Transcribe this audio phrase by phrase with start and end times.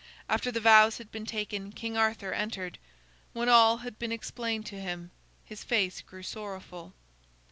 [0.27, 2.79] After the vows had been taken, King Arthur entered.
[3.33, 5.11] When all had been explained to him,
[5.45, 6.93] his face grew sorrowful.